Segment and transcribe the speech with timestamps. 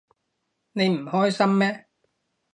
[0.71, 1.85] 你唔開心咩？